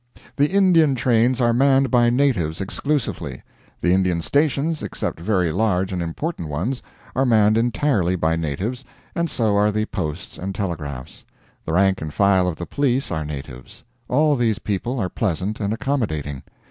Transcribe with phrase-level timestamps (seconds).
[0.35, 3.43] The Indian trains are manned by natives exclusively.
[3.81, 6.81] The Indian stations except very large and important ones
[7.15, 8.83] are manned entirely by natives,
[9.13, 11.23] and so are the posts and telegraphs.
[11.65, 13.83] The rank and file of the police are natives.
[14.07, 16.41] All these people are pleasant and accommodating.